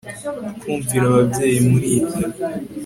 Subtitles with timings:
[0.61, 2.25] kumvira ababyeyi muri ibyo